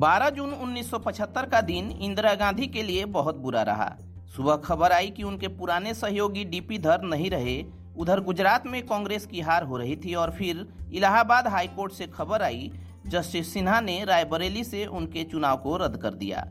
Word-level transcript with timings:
12 0.00 0.30
जून 0.30 0.52
1975 0.54 1.46
का 1.46 1.60
दिन 1.60 1.90
इंदिरा 1.90 2.32
गांधी 2.34 2.66
के 2.66 2.82
लिए 2.82 3.04
बहुत 3.04 3.36
बुरा 3.36 3.62
रहा। 3.62 3.88
सुबह 4.36 4.56
खबर 4.56 4.92
आई 4.92 5.10
कि 5.10 5.22
उनके 5.22 5.48
पुराने 5.48 5.92
सहयोगी 5.94 6.44
डीपी 6.44 6.78
धर 6.78 7.02
नहीं 7.02 7.28
रहे। 7.30 7.64
उधर 7.96 8.20
गुजरात 8.20 8.66
में 8.66 8.82
कांग्रेस 8.86 9.26
की 9.26 9.40
हार 9.40 9.62
हो 9.62 9.76
रही 9.76 9.96
थी 9.96 10.14
और 10.14 10.30
फिर 10.30 10.66
इलाहाबाद 10.92 11.48
हाईकोर्ट 11.48 11.92
से 11.92 12.06
खबर 12.06 12.42
आई, 12.42 12.70
जस्टिस 13.06 13.52
सिन्हा 13.52 13.80
ने 13.80 14.04
रायबरेली 14.04 14.64
से 14.64 14.86
उनके 14.86 15.24
चुनाव 15.24 15.56
को 15.56 15.76
रद्द 15.76 15.96
कर 15.96 16.14
दिया। 16.14 16.46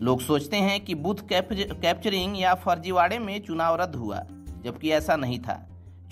लोग 0.00 0.20
सोचते 0.20 0.56
हैं 0.56 0.80
कि 0.80 0.94
बूथ 0.94 1.28
कैप्चरिंग 1.32 2.40
या 2.40 2.54
फर्जीवाड़े 2.54 3.18
में 3.18 3.38
चुनाव 3.44 3.80
रद्द 3.80 3.94
हुआ, 3.94 4.22
जबकि 4.64 4.90
ऐसा 4.92 5.16
नहीं 5.16 5.38
था। 5.38 5.60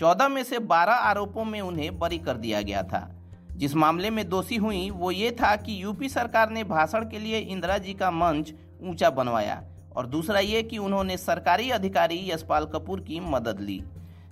चौदह 0.00 0.28
में 0.28 0.44
से 0.44 0.58
बारह 0.58 0.92
आरोपों 0.92 1.44
में 1.44 1.60
उन्हें 1.60 1.98
बरी 1.98 2.18
कर 2.18 2.36
दिया 2.36 2.62
गया 2.62 2.82
था। 2.82 3.08
जिस 3.56 3.74
मामले 3.74 4.10
में 4.10 4.28
दोषी 4.28 4.56
हुई, 4.56 4.90
वो 4.90 5.10
ये 5.10 5.30
था 5.30 5.56
कि 5.56 5.82
यूपी 5.82 6.08
सरकार 6.08 6.50
ने 6.50 6.64
भाषण 6.64 7.04
के 7.04 7.18
लिए 7.18 7.38
इंदिरा 7.38 7.78
जी 7.78 7.94
का 7.94 8.10
मंच 8.10 8.52
ऊँचा 8.82 9.10
बनवाया 9.10 9.62
और 9.96 10.06
दूसरा 10.06 10.40
ये 10.40 10.62
कि 10.62 10.78
उन्होंने 10.78 11.16
सरकारी 11.16 11.70
अधिकारी 11.70 12.30
यशपाल 12.30 12.64
कपूर 12.64 13.00
की 13.00 13.20
मदद 13.20 13.60
ली, 13.60 13.82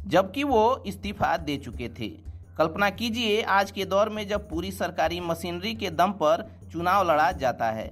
जबकि 0.07 0.45
वो 0.45 0.83
इस्तीफा 0.87 1.37
दे 1.37 1.57
चुके 1.57 1.89
थे। 1.89 2.09
कल्पना 2.59 2.91
कीजिए, 2.91 3.43
आज 3.43 3.71
के 3.71 3.85
दौर 3.85 4.09
में 4.09 4.29
जब 4.29 4.49
पूरी 4.49 4.71
सरकारी 4.71 5.21
मशीनरी 5.21 5.75
के 5.75 5.91
दम 5.91 6.13
पर 6.13 6.51
चुनाव 6.73 7.11
लड़ा 7.11 7.33
जाता 7.33 7.71
है, 7.71 7.89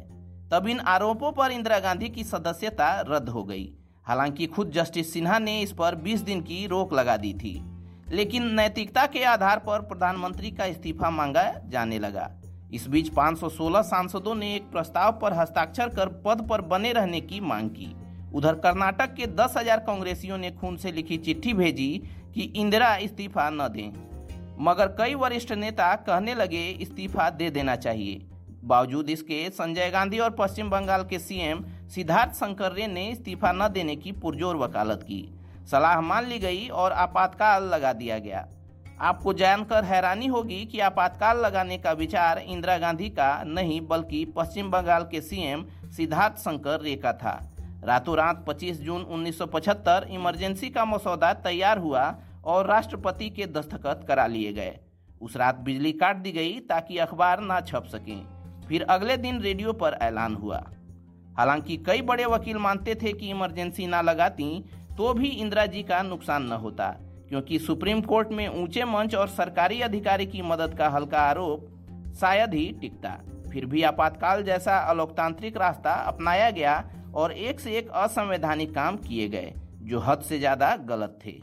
तब 0.52 0.66
इन 0.68 0.80
आरोपों 0.80 1.32
पर 1.32 1.50
इंदिरा 1.50 1.78
गांधी 1.78 2.08
की 2.08 2.24
सदस्यता 2.24 3.00
रद्द 3.00 3.28
हो 3.28 3.44
गई। 3.44 3.72
हालाँकि 4.06 4.46
खुद 4.46 4.70
जस्टिस 4.70 5.12
सिन्हा 5.12 5.38
ने 5.38 5.60
इस 5.60 5.72
पर 5.72 5.94
20 5.94 6.20
दिन 6.20 6.40
की 6.40 6.66
रोक 6.66 6.92
लगा 6.92 7.16
दी 7.16 7.32
थी। 7.34 7.77
लेकिन 8.10 8.46
नैतिकता 8.54 9.06
के 9.06 9.24
आधार 9.24 9.58
पर 9.58 9.80
प्रधानमंत्री 9.80 10.50
का 10.50 10.64
इस्तीफा 10.64 11.10
मांगा 11.10 11.42
जाने 11.66 11.98
लगा। 11.98 12.30
इस 12.72 12.86
बीच 12.88 13.08
516 13.08 13.82
सांसदों 13.82 14.34
ने 14.34 14.54
एक 14.54 14.70
प्रस्ताव 14.70 15.12
पर 15.12 15.32
हस्ताक्षर 15.32 15.88
कर 15.88 16.08
पद 16.24 16.46
पर 16.50 16.60
बने 16.60 16.92
रहने 16.92 17.20
की 17.20 17.40
मांग 17.40 17.70
की। 17.70 17.94
उधर 18.34 18.54
कर्नाटक 18.54 19.14
के 19.14 19.26
दस 19.26 19.54
हज़ार 19.56 19.78
कांग्रेसियों 19.78 20.38
ने 20.38 20.50
खून 20.50 20.76
से 20.76 20.92
लिखी 20.92 21.16
चिट्ठी 21.16 21.52
भेजी 21.52 21.90
कि 22.34 22.42
इंदिरा 22.42 22.96
इस्तीफा 22.96 23.48
न 23.50 23.68
दें। 23.68 23.92
मगर 24.64 24.86
कई 24.88 25.14
वरिष्ठ 25.14 25.52
नेता 25.52 25.94
कहने 25.94 26.34
लगे, 26.34 26.68
इस्तीफा 26.70 27.30
दे 27.30 27.50
देना 27.50 27.76
चाहिए। 27.76 28.20
बावजूद 28.64 29.10
इसके, 29.10 29.48
संजय 29.50 29.90
गांधी 29.90 30.18
और 30.18 30.30
पश्चिम 30.30 30.70
बंगाल 30.70 31.04
के 31.04 31.18
सीएम 31.18 31.64
सिद्धार्थ 31.88 32.34
शंकर 32.34 32.72
रे 32.72 32.86
ने 32.86 33.08
इस्तीफा 33.08 33.52
न 33.52 33.68
देने 33.68 33.96
की 33.96 34.12
पुरजोर 34.12 34.56
वकालत 34.56 35.02
की। 35.02 35.20
सलाह 35.70 36.00
मान 36.00 36.26
ली 36.26 36.38
गई 36.38 36.68
और 36.68 36.92
आपातकाल 36.92 37.64
लगा 37.64 37.92
दिया 37.92 38.18
गया। 38.18 38.48
आपको 39.00 39.32
जानकर 39.32 39.84
हैरानी 39.84 40.26
होगी 40.26 40.64
कि 40.66 40.80
आपातकाल 40.80 41.38
लगाने 41.38 41.78
का 41.78 41.92
विचार 41.92 42.38
इंदिरा 42.38 42.78
गांधी 42.78 43.08
का 43.08 43.44
नहीं, 43.44 43.80
बल्कि 43.80 44.24
पश्चिम 44.24 44.70
बंगाल 44.70 45.02
के 45.02 45.20
सीएम 45.20 45.66
सिद्धार्थ 45.90 46.36
शंकर 46.36 46.80
रे 46.80 46.96
का 46.96 47.12
था। 47.12 47.52
रातों 47.84 48.16
रात 48.16 48.44
25 48.48 48.80
जून 48.80 49.02
1975 49.02 50.06
इमरजेंसी 50.10 50.70
का 50.70 50.84
मसौदा 50.84 51.32
तैयार 51.32 51.78
हुआ 51.78 52.16
और 52.44 52.66
राष्ट्रपति 52.66 53.30
के 53.30 53.46
दस्तखत 53.46 54.04
करा 54.08 54.26
लिए 54.26 54.52
गए। 54.52 54.78
उस 55.22 55.36
रात 55.36 55.56
बिजली 55.56 55.92
काट 55.92 56.16
दी 56.16 56.32
गई 56.32 56.60
ताकि 56.60 56.98
अखबार 56.98 57.40
ना 57.40 57.60
छप 57.60 57.84
सकें। 57.84 58.26
फिर 58.68 58.82
अगले 58.82 59.16
दिन 59.16 59.40
रेडियो 59.40 59.72
पर 59.72 59.98
ऐलान 60.02 60.34
हुआ। 60.34 60.64
हालाँकि 61.38 61.76
कई 61.76 62.02
बड़े 62.02 62.24
वकील 62.24 62.56
मानते 62.56 62.94
थे 62.94 63.12
कि 63.12 63.30
इमरजेंसी 63.30 63.86
ना 63.86 64.00
लगाती 64.00 64.64
तो 64.98 65.12
भी 65.14 65.28
इंदिरा 65.28 65.64
जी 65.66 65.82
का 65.82 66.00
नुकसान 66.02 66.46
न 66.46 66.52
होता, 66.52 66.86
क्योंकि 67.28 67.58
सुप्रीम 67.58 68.00
कोर्ट 68.02 68.28
में 68.32 68.48
ऊँचे 68.62 68.84
मंच 68.84 69.14
और 69.14 69.28
सरकारी 69.28 69.80
अधिकारी 69.80 70.26
की 70.26 70.42
मदद 70.42 70.74
का 70.74 70.88
हल्का 70.88 71.18
आरोप 71.20 72.14
शायद 72.20 72.54
ही 72.54 72.64
टिकता। 72.80 73.10
फिर 73.52 73.66
भी 73.66 73.82
आपातकाल 73.82 74.42
जैसा 74.42 74.78
अलोकतांत्रिक 74.90 75.56
रास्ता 75.56 75.92
अपनाया 76.04 76.50
गया 76.50 76.82
और 77.14 77.32
एक 77.32 77.60
से 77.60 77.76
एक 77.78 77.90
असंवैधानिक 77.96 78.74
काम 78.74 78.96
किए 78.98 79.28
गए, 79.28 79.52
जो 79.82 80.00
हद 80.00 80.20
से 80.20 80.38
ज़्यादा 80.38 80.74
गलत 80.84 81.18
थे। 81.26 81.40